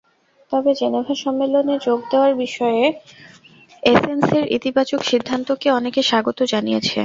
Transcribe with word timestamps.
তবে 0.51 0.71
জেনেভা 0.73 1.15
সম্মেলনে 1.23 1.75
যোগ 1.81 1.99
দেওয়ার 2.11 2.33
বিষয়ে 2.35 2.83
এসএনসির 3.83 4.45
ইতিবাচক 4.57 5.01
সিদ্ধান্তকে 5.03 5.67
অনেকে 5.71 6.01
স্বাগত 6.03 6.39
জানিয়েছে। 6.53 6.97